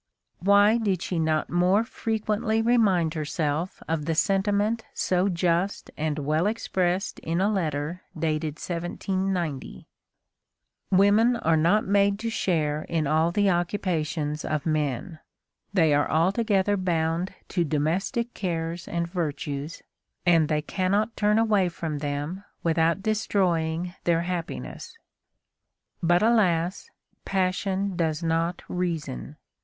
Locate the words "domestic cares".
17.63-18.87